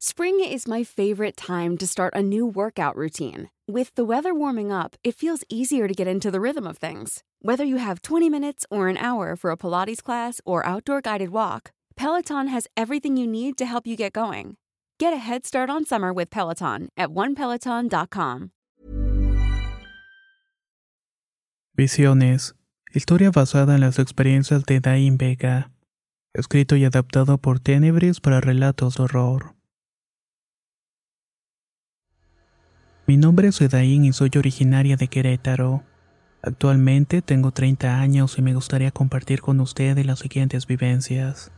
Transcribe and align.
Spring 0.00 0.38
is 0.38 0.68
my 0.68 0.84
favorite 0.84 1.36
time 1.36 1.76
to 1.76 1.84
start 1.84 2.14
a 2.14 2.22
new 2.22 2.46
workout 2.46 2.94
routine. 2.94 3.50
With 3.66 3.92
the 3.96 4.04
weather 4.04 4.32
warming 4.32 4.70
up, 4.70 4.94
it 5.02 5.16
feels 5.16 5.42
easier 5.48 5.88
to 5.88 5.92
get 5.92 6.06
into 6.06 6.30
the 6.30 6.40
rhythm 6.40 6.68
of 6.68 6.78
things. 6.78 7.24
Whether 7.42 7.64
you 7.64 7.78
have 7.78 8.02
20 8.02 8.30
minutes 8.30 8.64
or 8.70 8.86
an 8.86 8.96
hour 8.96 9.34
for 9.34 9.50
a 9.50 9.56
Pilates 9.56 10.00
class 10.00 10.40
or 10.44 10.64
outdoor 10.64 11.00
guided 11.00 11.30
walk, 11.30 11.72
Peloton 11.96 12.46
has 12.46 12.68
everything 12.76 13.16
you 13.16 13.26
need 13.26 13.58
to 13.58 13.66
help 13.66 13.88
you 13.88 13.96
get 13.96 14.12
going. 14.12 14.56
Get 15.00 15.12
a 15.12 15.16
head 15.16 15.44
start 15.44 15.68
on 15.68 15.84
summer 15.84 16.12
with 16.12 16.30
Peloton 16.30 16.90
at 16.96 17.08
onepeloton.com. 17.08 18.52
Visiones. 21.76 22.54
Historia 22.94 23.32
basada 23.32 23.74
en 23.74 23.80
las 23.80 23.98
experiencias 23.98 24.64
de 24.64 24.78
Dain 24.78 25.18
Vega. 25.18 25.72
Escrito 26.34 26.76
y 26.76 26.84
adaptado 26.84 27.38
por 27.38 27.58
Tenebris 27.58 28.20
para 28.20 28.40
relatos 28.40 28.94
de 28.94 29.02
horror. 29.02 29.57
Mi 33.08 33.16
nombre 33.16 33.48
es 33.48 33.58
Edaín 33.62 34.04
y 34.04 34.12
soy 34.12 34.30
originaria 34.36 34.98
de 34.98 35.08
Querétaro. 35.08 35.82
Actualmente 36.42 37.22
tengo 37.22 37.52
30 37.52 37.98
años 38.00 38.36
y 38.36 38.42
me 38.42 38.52
gustaría 38.52 38.90
compartir 38.90 39.40
con 39.40 39.60
ustedes 39.60 40.04
las 40.04 40.18
siguientes 40.18 40.66
vivencias. 40.66 41.50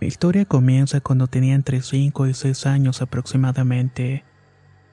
Mi 0.00 0.06
historia 0.06 0.44
comienza 0.44 1.00
cuando 1.00 1.26
tenía 1.26 1.56
entre 1.56 1.82
5 1.82 2.28
y 2.28 2.34
6 2.34 2.66
años 2.66 3.02
aproximadamente. 3.02 4.22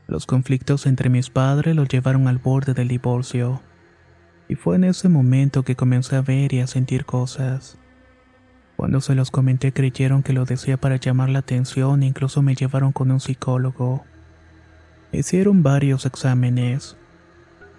Los 0.07 0.25
conflictos 0.25 0.87
entre 0.87 1.09
mis 1.09 1.29
padres 1.29 1.75
los 1.75 1.87
llevaron 1.87 2.27
al 2.27 2.39
borde 2.39 2.73
del 2.73 2.87
divorcio. 2.87 3.61
Y 4.47 4.55
fue 4.55 4.77
en 4.77 4.85
ese 4.85 5.07
momento 5.07 5.61
que 5.61 5.75
comencé 5.75 6.15
a 6.15 6.23
ver 6.23 6.51
y 6.51 6.61
a 6.61 6.65
sentir 6.65 7.05
cosas. 7.05 7.77
Cuando 8.75 9.01
se 9.01 9.13
los 9.13 9.29
comenté 9.29 9.71
creyeron 9.71 10.23
que 10.23 10.33
lo 10.33 10.45
decía 10.45 10.77
para 10.77 10.95
llamar 10.95 11.29
la 11.29 11.39
atención 11.39 12.01
e 12.01 12.07
incluso 12.07 12.41
me 12.41 12.55
llevaron 12.55 12.91
con 12.91 13.11
un 13.11 13.19
psicólogo. 13.19 14.03
Hicieron 15.11 15.63
varios 15.63 16.05
exámenes. 16.05 16.95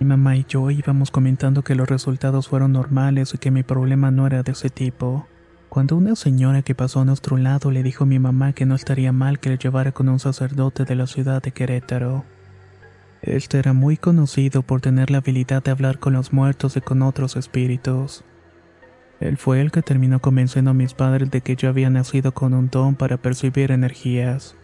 Mi 0.01 0.07
mamá 0.07 0.37
y 0.37 0.45
yo 0.49 0.69
íbamos 0.73 1.13
comentando 1.13 1.63
que 1.63 1.77
los 1.77 1.89
resultados 1.89 2.49
fueron 2.49 2.73
normales 2.73 3.35
y 3.35 3.39
que 3.39 3.53
mi 3.53 3.63
problema 3.63 4.11
no 4.11 4.27
era 4.27 4.43
de 4.43 4.51
ese 4.51 4.69
tipo. 4.69 5.29
Cuando 5.69 5.95
una 5.95 6.17
señora 6.17 6.63
que 6.63 6.75
pasó 6.75 7.01
a 7.01 7.05
nuestro 7.05 7.37
lado 7.37 7.71
le 7.71 7.85
dijo 7.85 8.03
a 8.03 8.07
mi 8.09 8.19
mamá 8.19 8.53
que 8.53 8.67
no 8.67 8.75
estaría 8.75 9.13
mal 9.13 9.39
que 9.39 9.51
le 9.51 9.59
llevara 9.59 9.93
con 9.93 10.09
un 10.09 10.19
sacerdote 10.19 10.85
de 10.85 10.97
la 10.97 11.07
ciudad 11.07 11.41
de 11.41 11.53
Querétaro. 11.53 12.25
Este 13.23 13.61
era 13.61 13.75
muy 13.75 13.97
conocido 13.97 14.63
por 14.63 14.81
tener 14.81 15.13
la 15.13 15.19
habilidad 15.19 15.63
de 15.63 15.71
hablar 15.71 16.01
con 16.01 16.15
los 16.15 16.33
muertos 16.33 16.77
y 16.77 16.81
con 16.81 17.01
otros 17.03 17.37
espíritus. 17.37 18.25
Él 19.21 19.37
fue 19.37 19.61
el 19.61 19.71
que 19.71 19.83
terminó 19.83 20.19
convenciendo 20.19 20.73
a 20.73 20.75
mis 20.75 20.95
padres 20.95 21.31
de 21.31 21.43
que 21.43 21.55
yo 21.55 21.69
había 21.69 21.91
nacido 21.91 22.33
con 22.33 22.55
un 22.55 22.71
don 22.71 22.97
para 22.97 23.19
percibir 23.19 23.71
energías 23.71 24.57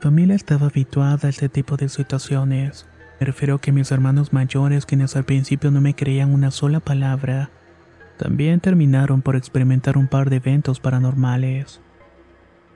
familia 0.00 0.36
estaba 0.36 0.66
habituada 0.66 1.26
a 1.26 1.30
este 1.30 1.48
tipo 1.48 1.76
de 1.76 1.88
situaciones. 1.88 2.86
Me 3.18 3.26
refiero 3.26 3.56
a 3.56 3.60
que 3.60 3.72
mis 3.72 3.90
hermanos 3.90 4.32
mayores, 4.32 4.86
quienes 4.86 5.16
al 5.16 5.24
principio 5.24 5.70
no 5.70 5.80
me 5.80 5.94
creían 5.94 6.32
una 6.32 6.50
sola 6.50 6.78
palabra, 6.80 7.50
también 8.16 8.60
terminaron 8.60 9.22
por 9.22 9.36
experimentar 9.36 9.98
un 9.98 10.06
par 10.06 10.30
de 10.30 10.36
eventos 10.36 10.78
paranormales. 10.78 11.80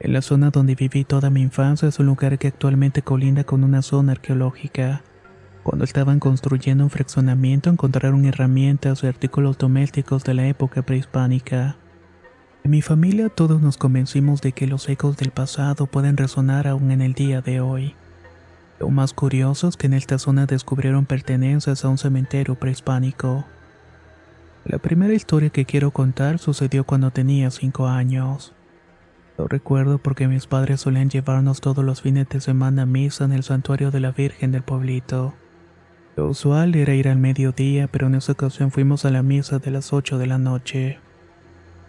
En 0.00 0.12
la 0.12 0.22
zona 0.22 0.50
donde 0.50 0.74
viví 0.74 1.04
toda 1.04 1.30
mi 1.30 1.42
infancia 1.42 1.88
es 1.88 2.00
un 2.00 2.06
lugar 2.06 2.38
que 2.38 2.48
actualmente 2.48 3.02
colinda 3.02 3.44
con 3.44 3.62
una 3.62 3.82
zona 3.82 4.12
arqueológica. 4.12 5.02
Cuando 5.62 5.84
estaban 5.84 6.18
construyendo 6.18 6.82
un 6.82 6.90
fraccionamiento 6.90 7.70
encontraron 7.70 8.24
herramientas 8.24 9.04
y 9.04 9.06
artículos 9.06 9.58
domésticos 9.58 10.24
de 10.24 10.34
la 10.34 10.48
época 10.48 10.82
prehispánica. 10.82 11.76
En 12.64 12.70
mi 12.70 12.80
familia 12.80 13.28
todos 13.28 13.60
nos 13.60 13.76
convencimos 13.76 14.40
de 14.40 14.52
que 14.52 14.68
los 14.68 14.88
ecos 14.88 15.16
del 15.16 15.32
pasado 15.32 15.86
pueden 15.86 16.16
resonar 16.16 16.68
aún 16.68 16.92
en 16.92 17.02
el 17.02 17.12
día 17.12 17.40
de 17.40 17.60
hoy. 17.60 17.96
Lo 18.78 18.88
más 18.88 19.12
curioso 19.12 19.66
es 19.66 19.76
que 19.76 19.88
en 19.88 19.94
esta 19.94 20.18
zona 20.18 20.46
descubrieron 20.46 21.04
pertenencias 21.04 21.84
a 21.84 21.88
un 21.88 21.98
cementerio 21.98 22.54
prehispánico. 22.54 23.44
La 24.64 24.78
primera 24.78 25.12
historia 25.12 25.50
que 25.50 25.64
quiero 25.64 25.90
contar 25.90 26.38
sucedió 26.38 26.84
cuando 26.84 27.10
tenía 27.10 27.50
5 27.50 27.88
años. 27.88 28.52
Lo 29.38 29.48
recuerdo 29.48 29.98
porque 29.98 30.28
mis 30.28 30.46
padres 30.46 30.82
solían 30.82 31.10
llevarnos 31.10 31.60
todos 31.60 31.84
los 31.84 32.00
fines 32.00 32.28
de 32.28 32.40
semana 32.40 32.82
a 32.82 32.86
misa 32.86 33.24
en 33.24 33.32
el 33.32 33.42
santuario 33.42 33.90
de 33.90 33.98
la 33.98 34.12
Virgen 34.12 34.52
del 34.52 34.62
pueblito. 34.62 35.34
Lo 36.14 36.28
usual 36.28 36.76
era 36.76 36.94
ir 36.94 37.08
al 37.08 37.18
mediodía, 37.18 37.88
pero 37.88 38.06
en 38.06 38.14
esa 38.14 38.32
ocasión 38.32 38.70
fuimos 38.70 39.04
a 39.04 39.10
la 39.10 39.24
misa 39.24 39.58
de 39.58 39.72
las 39.72 39.92
8 39.92 40.18
de 40.18 40.26
la 40.28 40.38
noche. 40.38 41.00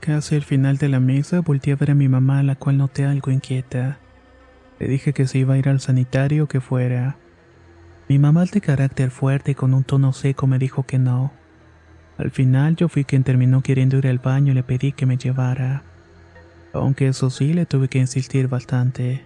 Casi 0.06 0.36
al 0.36 0.44
final 0.44 0.76
de 0.76 0.90
la 0.90 1.00
mesa 1.00 1.40
volteé 1.40 1.72
a 1.72 1.76
ver 1.78 1.92
a 1.92 1.96
mi 1.96 2.10
mamá, 2.10 2.44
la 2.44 2.58
cual 2.58 2.76
noté 2.76 3.06
algo 3.06 3.32
inquieta. 3.32 4.00
Le 4.78 4.90
dije 4.90 5.14
que 5.14 5.28
se 5.28 5.38
iba 5.38 5.54
a 5.54 5.58
ir 5.58 5.70
al 5.70 5.80
sanitario 5.80 6.50
que 6.50 6.60
fuera. 6.60 7.16
Mi 8.10 8.20
mamá, 8.20 8.44
de 8.44 8.60
carácter 8.60 9.12
fuerte 9.12 9.52
y 9.52 9.56
con 9.56 9.74
un 9.74 9.86
tono 9.86 10.12
seco, 10.12 10.46
me 10.46 10.60
dijo 10.60 10.84
que 10.84 11.00
no. 11.00 11.32
Al 12.18 12.32
final 12.32 12.76
yo 12.76 12.90
fui 12.90 13.06
quien 13.06 13.24
terminó 13.24 13.62
queriendo 13.62 13.98
ir 13.98 14.08
al 14.08 14.20
baño 14.20 14.52
y 14.52 14.56
le 14.56 14.64
pedí 14.64 14.92
que 14.92 15.06
me 15.06 15.16
llevara. 15.16 15.84
Aunque 16.74 17.08
eso 17.08 17.30
sí, 17.30 17.54
le 17.54 17.66
tuve 17.66 17.88
que 17.88 18.00
insistir 18.00 18.50
bastante. 18.50 19.24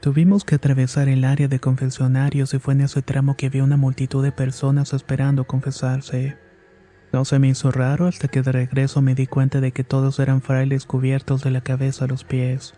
Tuvimos 0.00 0.44
que 0.44 0.56
atravesar 0.56 1.08
el 1.08 1.24
área 1.24 1.48
de 1.48 1.58
confesionarios 1.58 2.52
y 2.52 2.58
fue 2.58 2.74
en 2.74 2.82
ese 2.82 3.00
tramo 3.00 3.34
que 3.38 3.48
vi 3.48 3.62
una 3.62 3.78
multitud 3.78 4.22
de 4.22 4.30
personas 4.30 4.92
esperando 4.92 5.46
confesarse. 5.46 6.36
No 7.16 7.24
se 7.24 7.38
me 7.38 7.48
hizo 7.48 7.70
raro 7.70 8.08
hasta 8.08 8.28
que 8.28 8.42
de 8.42 8.52
regreso 8.52 9.00
me 9.00 9.14
di 9.14 9.26
cuenta 9.26 9.62
de 9.62 9.72
que 9.72 9.84
todos 9.84 10.18
eran 10.18 10.42
frailes 10.42 10.84
cubiertos 10.84 11.42
de 11.42 11.50
la 11.50 11.62
cabeza 11.62 12.04
a 12.04 12.08
los 12.08 12.24
pies. 12.24 12.74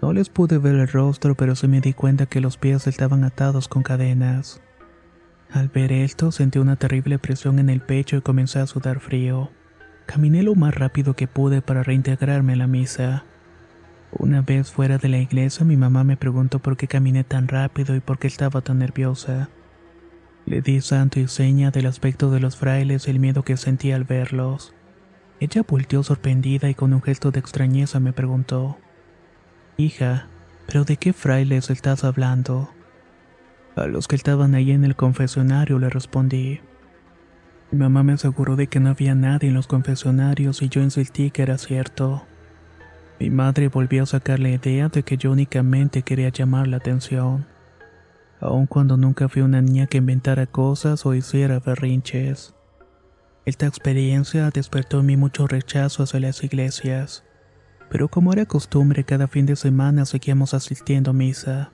No 0.00 0.14
les 0.14 0.30
pude 0.30 0.56
ver 0.56 0.76
el 0.76 0.88
rostro, 0.88 1.34
pero 1.34 1.54
sí 1.54 1.68
me 1.68 1.82
di 1.82 1.92
cuenta 1.92 2.24
que 2.24 2.40
los 2.40 2.56
pies 2.56 2.86
estaban 2.86 3.24
atados 3.24 3.68
con 3.68 3.82
cadenas. 3.82 4.62
Al 5.50 5.68
ver 5.68 5.92
esto, 5.92 6.32
sentí 6.32 6.58
una 6.58 6.76
terrible 6.76 7.18
presión 7.18 7.58
en 7.58 7.68
el 7.68 7.82
pecho 7.82 8.16
y 8.16 8.22
comencé 8.22 8.58
a 8.58 8.66
sudar 8.66 9.00
frío. 9.00 9.50
Caminé 10.06 10.42
lo 10.42 10.54
más 10.54 10.74
rápido 10.74 11.12
que 11.12 11.28
pude 11.28 11.60
para 11.60 11.82
reintegrarme 11.82 12.54
a 12.54 12.56
la 12.56 12.66
misa. 12.68 13.26
Una 14.12 14.40
vez 14.40 14.72
fuera 14.72 14.96
de 14.96 15.10
la 15.10 15.18
iglesia, 15.18 15.66
mi 15.66 15.76
mamá 15.76 16.04
me 16.04 16.16
preguntó 16.16 16.58
por 16.58 16.78
qué 16.78 16.88
caminé 16.88 17.22
tan 17.22 17.48
rápido 17.48 17.94
y 17.94 18.00
por 18.00 18.18
qué 18.18 18.28
estaba 18.28 18.62
tan 18.62 18.78
nerviosa. 18.78 19.50
Le 20.48 20.62
di 20.62 20.80
santo 20.80 21.20
y 21.20 21.28
seña 21.28 21.70
del 21.70 21.84
aspecto 21.84 22.30
de 22.30 22.40
los 22.40 22.56
frailes 22.56 23.06
el 23.06 23.18
miedo 23.18 23.42
que 23.42 23.58
sentía 23.58 23.96
al 23.96 24.04
verlos. 24.04 24.72
Ella 25.40 25.62
volteó 25.68 26.02
sorprendida 26.02 26.70
y 26.70 26.74
con 26.74 26.94
un 26.94 27.02
gesto 27.02 27.30
de 27.30 27.38
extrañeza 27.38 28.00
me 28.00 28.14
preguntó, 28.14 28.78
Hija, 29.76 30.28
¿pero 30.66 30.84
de 30.84 30.96
qué 30.96 31.12
frailes 31.12 31.68
estás 31.68 32.02
hablando? 32.02 32.70
A 33.76 33.88
los 33.88 34.08
que 34.08 34.16
estaban 34.16 34.54
ahí 34.54 34.70
en 34.70 34.84
el 34.84 34.96
confesionario 34.96 35.78
le 35.78 35.90
respondí. 35.90 36.60
Mi 37.70 37.80
mamá 37.80 38.02
me 38.02 38.14
aseguró 38.14 38.56
de 38.56 38.68
que 38.68 38.80
no 38.80 38.88
había 38.88 39.14
nadie 39.14 39.50
en 39.50 39.54
los 39.54 39.66
confesionarios 39.66 40.62
y 40.62 40.70
yo 40.70 40.80
insistí 40.80 41.30
que 41.30 41.42
era 41.42 41.58
cierto. 41.58 42.24
Mi 43.20 43.28
madre 43.28 43.68
volvió 43.68 44.04
a 44.04 44.06
sacar 44.06 44.38
la 44.38 44.48
idea 44.48 44.88
de 44.88 45.02
que 45.02 45.18
yo 45.18 45.30
únicamente 45.30 46.00
quería 46.00 46.30
llamar 46.30 46.68
la 46.68 46.78
atención 46.78 47.57
aun 48.40 48.66
cuando 48.66 48.96
nunca 48.96 49.28
fui 49.28 49.42
una 49.42 49.62
niña 49.62 49.86
que 49.86 49.98
inventara 49.98 50.46
cosas 50.46 51.04
o 51.06 51.14
hiciera 51.14 51.60
berrinches. 51.60 52.54
Esta 53.44 53.66
experiencia 53.66 54.50
despertó 54.50 55.00
en 55.00 55.06
mí 55.06 55.16
mucho 55.16 55.46
rechazo 55.46 56.02
hacia 56.02 56.20
las 56.20 56.44
iglesias, 56.44 57.24
pero 57.88 58.08
como 58.08 58.32
era 58.32 58.46
costumbre 58.46 59.04
cada 59.04 59.26
fin 59.26 59.46
de 59.46 59.56
semana 59.56 60.04
seguíamos 60.04 60.54
asistiendo 60.54 61.12
a 61.12 61.14
misa. 61.14 61.72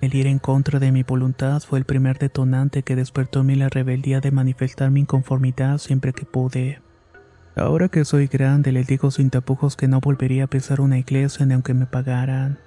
El 0.00 0.16
ir 0.16 0.26
en 0.26 0.40
contra 0.40 0.80
de 0.80 0.90
mi 0.90 1.04
voluntad 1.04 1.60
fue 1.60 1.78
el 1.78 1.84
primer 1.84 2.18
detonante 2.18 2.82
que 2.82 2.96
despertó 2.96 3.40
en 3.40 3.46
mí 3.46 3.54
la 3.54 3.68
rebeldía 3.68 4.20
de 4.20 4.32
manifestar 4.32 4.90
mi 4.90 5.00
inconformidad 5.00 5.78
siempre 5.78 6.12
que 6.12 6.24
pude. 6.24 6.82
Ahora 7.54 7.88
que 7.88 8.04
soy 8.04 8.26
grande 8.26 8.72
les 8.72 8.88
digo 8.88 9.12
sin 9.12 9.30
tapujos 9.30 9.76
que 9.76 9.86
no 9.86 10.00
volvería 10.00 10.44
a 10.44 10.46
pisar 10.48 10.80
una 10.80 10.98
iglesia 10.98 11.46
ni 11.46 11.54
aunque 11.54 11.74
me 11.74 11.86
pagaran. 11.86 12.58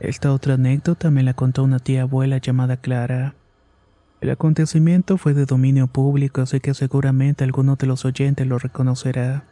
Esta 0.00 0.32
otra 0.32 0.54
anécdota 0.54 1.10
me 1.10 1.22
la 1.22 1.34
contó 1.34 1.62
una 1.62 1.78
tía 1.78 2.02
abuela 2.02 2.38
llamada 2.38 2.78
Clara. 2.78 3.34
El 4.22 4.30
acontecimiento 4.30 5.18
fue 5.18 5.34
de 5.34 5.44
dominio 5.44 5.88
público, 5.88 6.40
así 6.40 6.58
que 6.58 6.72
seguramente 6.72 7.44
alguno 7.44 7.76
de 7.76 7.86
los 7.86 8.06
oyentes 8.06 8.46
lo 8.46 8.58
reconocerá. 8.58 9.44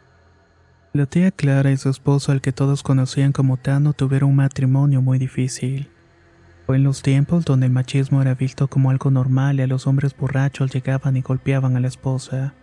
La 0.91 1.05
tía 1.05 1.29
Clara 1.29 1.71
y 1.71 1.77
su 1.77 1.89
esposo, 1.89 2.31
al 2.31 2.41
que 2.41 2.51
todos 2.51 2.81
conocían 2.81 3.31
como 3.31 3.57
Tano, 3.57 3.93
tuvieron 3.93 4.31
un 4.31 4.37
matrimonio 4.37 5.03
muy 5.03 5.19
difícil. 5.19 5.87
Fue 6.65 6.77
en 6.77 6.83
los 6.83 7.03
tiempos 7.03 7.45
donde 7.45 7.67
el 7.67 7.71
machismo 7.71 8.21
era 8.21 8.33
visto 8.33 8.67
como 8.67 8.89
algo 8.89 9.11
normal 9.11 9.59
y 9.59 9.61
a 9.61 9.67
los 9.67 9.85
hombres 9.85 10.17
borrachos 10.17 10.71
llegaban 10.71 11.15
y 11.15 11.21
golpeaban 11.21 11.77
a 11.77 11.79
la 11.79 11.87
esposa. 11.87 12.55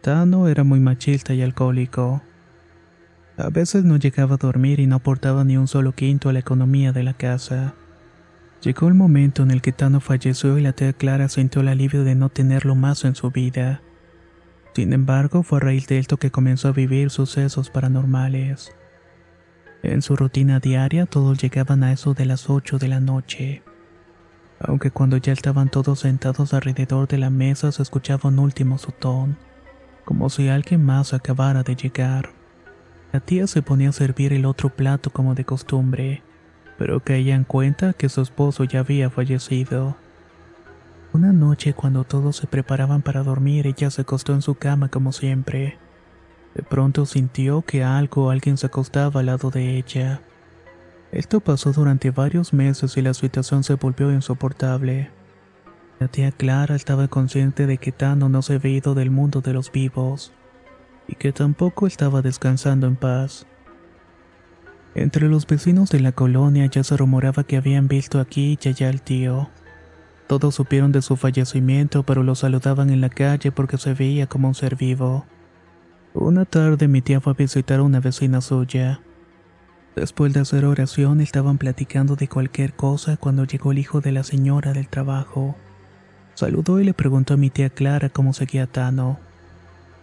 Tano 0.00 0.46
era 0.46 0.62
muy 0.62 0.78
machista 0.78 1.34
y 1.34 1.42
alcohólico. 1.42 2.22
A 3.36 3.50
veces 3.50 3.84
no 3.84 3.96
llegaba 3.96 4.36
a 4.36 4.38
dormir 4.38 4.78
y 4.78 4.86
no 4.86 4.96
aportaba 4.96 5.44
ni 5.44 5.56
un 5.56 5.66
solo 5.66 5.92
quinto 5.92 6.28
a 6.28 6.32
la 6.32 6.38
economía 6.38 6.92
de 6.92 7.02
la 7.02 7.14
casa. 7.14 7.74
Llegó 8.62 8.86
el 8.86 8.94
momento 8.94 9.42
en 9.42 9.50
el 9.50 9.60
que 9.60 9.72
Tano 9.72 10.00
falleció 10.00 10.56
y 10.56 10.62
la 10.62 10.72
tía 10.72 10.92
Clara 10.92 11.28
sintió 11.28 11.62
el 11.62 11.68
alivio 11.68 12.04
de 12.04 12.14
no 12.14 12.28
tenerlo 12.28 12.76
más 12.76 13.04
en 13.04 13.16
su 13.16 13.30
vida. 13.30 13.82
Sin 14.74 14.92
embargo, 14.92 15.42
fue 15.42 15.58
a 15.58 15.62
raíz 15.62 15.88
de 15.88 15.98
esto 15.98 16.16
que 16.16 16.30
comenzó 16.30 16.68
a 16.68 16.72
vivir 16.72 17.10
sucesos 17.10 17.70
paranormales. 17.70 18.72
En 19.82 20.00
su 20.00 20.16
rutina 20.16 20.60
diaria 20.60 21.04
todos 21.04 21.36
llegaban 21.38 21.82
a 21.82 21.92
eso 21.92 22.14
de 22.14 22.26
las 22.26 22.48
8 22.48 22.78
de 22.78 22.88
la 22.88 23.00
noche. 23.00 23.62
Aunque 24.60 24.92
cuando 24.92 25.16
ya 25.16 25.32
estaban 25.32 25.68
todos 25.68 26.00
sentados 26.00 26.54
alrededor 26.54 27.08
de 27.08 27.18
la 27.18 27.30
mesa 27.30 27.72
se 27.72 27.82
escuchaba 27.82 28.30
un 28.30 28.38
último 28.38 28.78
sotón, 28.78 29.36
como 30.04 30.30
si 30.30 30.48
alguien 30.48 30.84
más 30.84 31.12
acabara 31.12 31.64
de 31.64 31.74
llegar. 31.74 32.43
La 33.14 33.20
tía 33.20 33.46
se 33.46 33.62
ponía 33.62 33.90
a 33.90 33.92
servir 33.92 34.32
el 34.32 34.44
otro 34.44 34.70
plato 34.70 35.10
como 35.10 35.36
de 35.36 35.44
costumbre, 35.44 36.24
pero 36.76 36.98
caía 36.98 37.36
en 37.36 37.44
cuenta 37.44 37.92
que 37.92 38.08
su 38.08 38.20
esposo 38.20 38.64
ya 38.64 38.80
había 38.80 39.08
fallecido. 39.08 39.94
Una 41.12 41.32
noche 41.32 41.74
cuando 41.74 42.02
todos 42.02 42.34
se 42.38 42.48
preparaban 42.48 43.02
para 43.02 43.22
dormir, 43.22 43.68
ella 43.68 43.88
se 43.92 44.02
acostó 44.02 44.34
en 44.34 44.42
su 44.42 44.56
cama 44.56 44.88
como 44.88 45.12
siempre. 45.12 45.78
De 46.56 46.64
pronto 46.64 47.06
sintió 47.06 47.62
que 47.62 47.84
algo 47.84 48.24
o 48.24 48.30
alguien 48.30 48.56
se 48.56 48.66
acostaba 48.66 49.20
al 49.20 49.26
lado 49.26 49.52
de 49.52 49.76
ella. 49.76 50.20
Esto 51.12 51.38
pasó 51.38 51.70
durante 51.70 52.10
varios 52.10 52.52
meses 52.52 52.96
y 52.96 53.02
la 53.02 53.14
situación 53.14 53.62
se 53.62 53.74
volvió 53.74 54.10
insoportable. 54.10 55.12
La 56.00 56.08
tía 56.08 56.32
Clara 56.32 56.74
estaba 56.74 57.06
consciente 57.06 57.68
de 57.68 57.78
que 57.78 57.92
Tano 57.92 58.28
no 58.28 58.42
se 58.42 58.54
había 58.54 58.78
ido 58.78 58.96
del 58.96 59.12
mundo 59.12 59.40
de 59.40 59.52
los 59.52 59.70
vivos 59.70 60.32
y 61.08 61.14
que 61.14 61.32
tampoco 61.32 61.86
estaba 61.86 62.22
descansando 62.22 62.86
en 62.86 62.96
paz. 62.96 63.46
Entre 64.94 65.28
los 65.28 65.46
vecinos 65.46 65.90
de 65.90 66.00
la 66.00 66.12
colonia 66.12 66.66
ya 66.66 66.84
se 66.84 66.96
rumoraba 66.96 67.44
que 67.44 67.56
habían 67.56 67.88
visto 67.88 68.20
aquí 68.20 68.58
y 68.62 68.68
allá 68.68 68.88
al 68.88 69.02
tío. 69.02 69.50
Todos 70.26 70.54
supieron 70.54 70.92
de 70.92 71.02
su 71.02 71.16
fallecimiento, 71.16 72.04
pero 72.04 72.22
lo 72.22 72.34
saludaban 72.34 72.90
en 72.90 73.00
la 73.00 73.08
calle 73.08 73.52
porque 73.52 73.76
se 73.76 73.92
veía 73.92 74.26
como 74.26 74.48
un 74.48 74.54
ser 74.54 74.76
vivo. 74.76 75.26
Una 76.14 76.44
tarde 76.44 76.86
mi 76.86 77.02
tía 77.02 77.20
fue 77.20 77.32
a 77.32 77.36
visitar 77.36 77.80
a 77.80 77.82
una 77.82 78.00
vecina 78.00 78.40
suya. 78.40 79.00
Después 79.96 80.32
de 80.32 80.40
hacer 80.40 80.64
oración 80.64 81.20
estaban 81.20 81.58
platicando 81.58 82.16
de 82.16 82.28
cualquier 82.28 82.74
cosa 82.74 83.16
cuando 83.16 83.44
llegó 83.44 83.72
el 83.72 83.78
hijo 83.78 84.00
de 84.00 84.12
la 84.12 84.22
señora 84.22 84.72
del 84.72 84.88
trabajo. 84.88 85.56
Saludó 86.34 86.80
y 86.80 86.84
le 86.84 86.94
preguntó 86.94 87.34
a 87.34 87.36
mi 87.36 87.50
tía 87.50 87.70
Clara 87.70 88.08
cómo 88.08 88.32
seguía 88.32 88.66
Tano. 88.66 89.18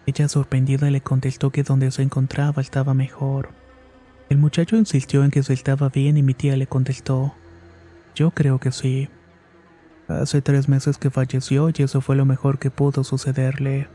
Ella 0.06 0.28
sorprendida 0.28 0.90
le 0.90 1.00
contestó 1.00 1.50
que 1.50 1.62
donde 1.62 1.90
se 1.90 2.02
encontraba 2.02 2.60
estaba 2.60 2.94
mejor. 2.94 3.50
El 4.28 4.38
muchacho 4.38 4.76
insistió 4.76 5.24
en 5.24 5.30
que 5.30 5.42
se 5.42 5.52
estaba 5.52 5.88
bien 5.88 6.16
y 6.16 6.22
mi 6.22 6.34
tía 6.34 6.56
le 6.56 6.66
contestó, 6.66 7.34
yo 8.14 8.30
creo 8.30 8.58
que 8.58 8.72
sí. 8.72 9.08
Hace 10.08 10.42
tres 10.42 10.68
meses 10.68 10.98
que 10.98 11.10
falleció 11.10 11.70
y 11.70 11.82
eso 11.82 12.00
fue 12.00 12.16
lo 12.16 12.24
mejor 12.24 12.58
que 12.58 12.70
pudo 12.70 13.04
sucederle. 13.04 13.88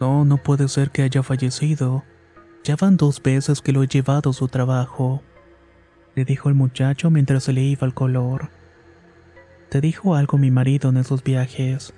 No, 0.00 0.24
no 0.24 0.38
puede 0.38 0.68
ser 0.68 0.90
que 0.90 1.02
haya 1.02 1.22
fallecido. 1.22 2.02
Ya 2.64 2.76
van 2.76 2.96
dos 2.96 3.22
veces 3.22 3.60
que 3.60 3.72
lo 3.72 3.82
he 3.82 3.86
llevado 3.86 4.30
a 4.30 4.32
su 4.32 4.48
trabajo, 4.48 5.22
le 6.14 6.24
dijo 6.24 6.48
el 6.48 6.54
muchacho 6.54 7.10
mientras 7.10 7.44
se 7.44 7.52
le 7.52 7.60
iba 7.62 7.86
el 7.86 7.94
color. 7.94 8.48
¿Te 9.68 9.80
dijo 9.80 10.14
algo 10.14 10.38
mi 10.38 10.50
marido 10.50 10.90
en 10.90 10.96
esos 10.96 11.22
viajes? 11.24 11.92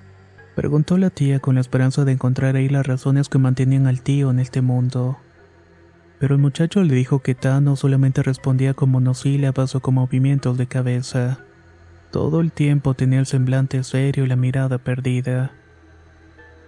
Preguntó 0.56 0.96
la 0.96 1.10
tía 1.10 1.38
con 1.38 1.56
la 1.56 1.60
esperanza 1.60 2.06
de 2.06 2.12
encontrar 2.12 2.56
ahí 2.56 2.70
las 2.70 2.86
razones 2.86 3.28
que 3.28 3.36
mantenían 3.36 3.86
al 3.86 4.00
tío 4.00 4.30
en 4.30 4.38
este 4.38 4.62
mundo. 4.62 5.18
Pero 6.18 6.34
el 6.34 6.40
muchacho 6.40 6.82
le 6.82 6.94
dijo 6.94 7.18
que 7.18 7.34
Tano 7.34 7.76
solamente 7.76 8.22
respondía 8.22 8.72
con 8.72 8.88
monosílabas 8.88 9.74
o 9.74 9.80
con 9.80 9.96
movimientos 9.96 10.56
de 10.56 10.66
cabeza. 10.66 11.40
Todo 12.10 12.40
el 12.40 12.52
tiempo 12.52 12.94
tenía 12.94 13.18
el 13.18 13.26
semblante 13.26 13.84
serio 13.84 14.24
y 14.24 14.28
la 14.28 14.36
mirada 14.36 14.78
perdida. 14.78 15.52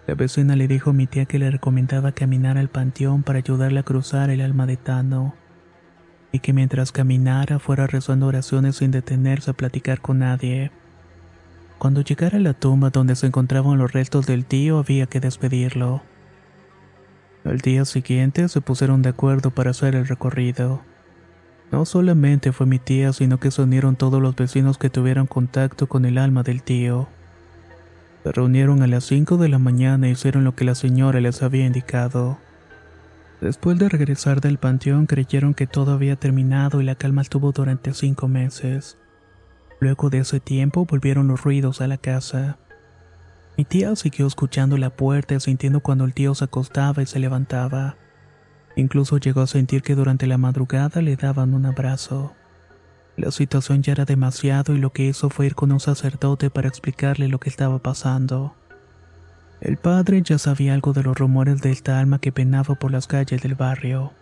La 0.07 0.15
vecina 0.15 0.55
le 0.55 0.69
dijo 0.69 0.91
a 0.91 0.93
mi 0.93 1.07
tía 1.07 1.25
que 1.25 1.39
le 1.39 1.51
recomendaba 1.51 2.13
caminar 2.13 2.59
al 2.59 2.69
panteón 2.69 3.23
para 3.23 3.39
ayudarle 3.39 3.81
a 3.81 3.85
cruzar 3.85 4.29
el 4.29 4.43
alma 4.43 4.67
de 4.67 4.77
Tano, 4.77 5.35
y 6.31 6.41
que 6.41 6.53
mientras 6.53 6.93
caminara 6.93 7.59
fuera 7.59 7.87
rezando 7.87 8.27
oraciones 8.27 8.77
sin 8.77 8.91
detenerse 8.91 9.51
a 9.51 9.55
platicar 9.55 10.03
con 10.03 10.19
nadie. 10.19 10.73
Cuando 11.79 12.01
llegara 12.01 12.39
a 12.39 12.41
la 12.41 12.55
tumba 12.55 12.91
donde 12.91 13.15
se 13.15 13.29
encontraban 13.29 13.79
los 13.79 13.93
restos 13.93 14.27
del 14.27 14.45
tío 14.45 14.79
había 14.79 15.07
que 15.07 15.21
despedirlo. 15.21 16.03
Al 17.45 17.59
día 17.59 17.85
siguiente 17.85 18.49
se 18.49 18.61
pusieron 18.61 19.01
de 19.03 19.11
acuerdo 19.11 19.51
para 19.51 19.71
hacer 19.71 19.95
el 19.95 20.09
recorrido. 20.09 20.83
No 21.71 21.85
solamente 21.85 22.51
fue 22.51 22.67
mi 22.67 22.81
tía, 22.81 23.13
sino 23.13 23.39
que 23.39 23.53
se 23.53 23.63
unieron 23.63 23.95
todos 23.95 24.21
los 24.21 24.35
vecinos 24.35 24.77
que 24.77 24.91
tuvieron 24.91 25.27
contacto 25.27 25.87
con 25.87 26.05
el 26.05 26.19
alma 26.19 26.43
del 26.43 26.63
tío. 26.63 27.09
Se 28.25 28.33
reunieron 28.33 28.83
a 28.83 28.89
las 28.89 29.05
5 29.05 29.37
de 29.37 29.49
la 29.49 29.59
mañana 29.59 30.09
e 30.09 30.11
hicieron 30.11 30.43
lo 30.43 30.57
que 30.57 30.65
la 30.65 30.75
señora 30.75 31.21
les 31.21 31.43
había 31.43 31.67
indicado. 31.67 32.39
Después 33.41 33.79
de 33.79 33.89
regresar 33.89 34.41
del 34.41 34.59
panteón 34.59 35.07
creyeron 35.07 35.55
que 35.55 35.69
todo 35.69 35.93
había 35.93 36.17
terminado 36.17 36.81
y 36.81 36.85
la 36.85 36.97
calma 36.97 37.23
estuvo 37.23 37.53
durante 37.53 37.95
cinco 37.95 38.27
meses. 38.27 38.99
Luego 39.81 40.11
de 40.11 40.19
ese 40.19 40.41
tiempo 40.41 40.85
volvieron 40.85 41.29
los 41.29 41.43
ruidos 41.43 41.81
a 41.81 41.87
la 41.87 41.99
casa. 41.99 42.59
Mi 43.57 43.65
tía 43.65 43.95
siguió 43.97 44.27
escuchando 44.27 44.77
la 44.77 44.91
puerta 44.91 45.39
sintiendo 45.41 45.81
cuando 45.81 46.05
el 46.05 46.15
tío 46.15 46.35
se 46.35 46.45
acostaba 46.45 47.03
y 47.03 47.07
se 47.07 47.19
levantaba. 47.19 47.97
Incluso 48.77 49.19
llegó 49.19 49.41
a 49.41 49.47
sentir 49.47 49.83
que 49.83 49.95
durante 49.95 50.27
la 50.27 50.39
madrugada 50.39 51.03
le 51.03 51.17
daban 51.17 51.55
un 51.55 51.67
abrazo. 51.67 52.35
La 53.17 53.33
situación 53.33 53.83
ya 53.83 53.93
era 53.93 54.05
demasiado 54.05 54.75
y 54.75 54.79
lo 54.79 54.93
que 54.93 55.07
hizo 55.07 55.29
fue 55.29 55.47
ir 55.47 55.57
con 55.57 55.73
un 55.73 55.81
sacerdote 55.81 56.51
para 56.51 56.69
explicarle 56.69 57.27
lo 57.27 57.41
que 57.41 57.49
estaba 57.49 57.81
pasando. 57.81 58.55
El 59.61 59.77
padre 59.77 60.23
ya 60.23 60.39
sabía 60.39 60.75
algo 60.75 60.93
de 60.93 61.03
los 61.03 61.19
rumores 61.19 61.61
de 61.61 61.73
esta 61.73 61.99
alma 61.99 62.21
que 62.21 62.31
penaba 62.31 62.77
por 62.77 62.93
las 62.93 63.09
calles 63.09 63.43
del 63.43 63.57
barrio. 63.57 64.13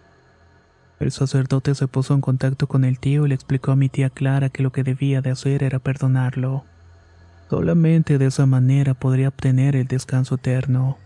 El 0.99 1.13
sacerdote 1.13 1.75
se 1.75 1.89
puso 1.89 2.15
en 2.15 2.23
contacto 2.23 2.69
con 2.69 2.85
el 2.85 2.99
tío 2.99 3.27
y 3.27 3.29
le 3.29 3.35
explicó 3.35 3.73
a 3.73 3.77
mi 3.77 3.89
tía 3.89 4.09
Clara 4.09 4.49
que 4.49 4.63
lo 4.63 4.73
que 4.73 4.83
debía 4.83 5.21
de 5.21 5.31
hacer 5.31 5.63
era 5.63 5.79
perdonarlo. 5.79 6.65
Solamente 7.51 8.19
de 8.19 8.27
esa 8.27 8.47
manera 8.47 8.95
podría 8.95 9.29
obtener 9.29 9.77
el 9.77 9.87
descanso 9.87 10.37
eterno. 10.37 10.99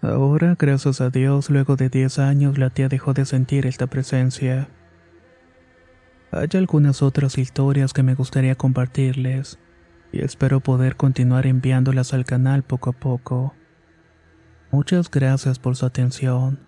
Ahora, 0.00 0.56
gracias 0.56 1.00
a 1.00 1.10
Dios, 1.10 1.50
luego 1.50 1.74
de 1.74 1.88
10 1.88 2.20
años 2.20 2.56
la 2.56 2.70
tía 2.70 2.88
dejó 2.88 3.14
de 3.14 3.24
sentir 3.24 3.66
esta 3.66 3.88
presencia. 3.88 4.68
Hay 6.30 6.48
algunas 6.54 7.02
otras 7.02 7.36
historias 7.36 7.92
que 7.92 8.04
me 8.04 8.14
gustaría 8.14 8.54
compartirles 8.54 9.58
y 10.12 10.20
espero 10.20 10.60
poder 10.60 10.96
continuar 10.96 11.46
enviándolas 11.46 12.14
al 12.14 12.24
canal 12.24 12.62
poco 12.62 12.90
a 12.90 12.92
poco. 12.92 13.54
Muchas 14.70 15.10
gracias 15.10 15.58
por 15.58 15.74
su 15.74 15.84
atención. 15.84 16.67